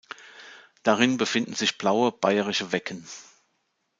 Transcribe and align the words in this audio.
Darin 0.81 1.17
befinden 1.17 1.53
sich 1.53 1.77
blaue 1.77 2.11
bayerische 2.11 2.71
Wecken. 2.71 3.07